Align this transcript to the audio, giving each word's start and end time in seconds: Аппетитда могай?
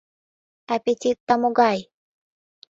Аппетитда 0.75 1.35
могай? 1.41 1.79